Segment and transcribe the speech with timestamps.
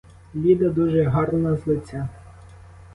[0.35, 2.09] Ліда дуже гарна з лиця.